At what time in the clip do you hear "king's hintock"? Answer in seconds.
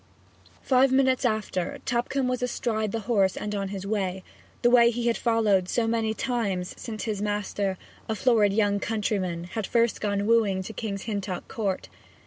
10.73-11.47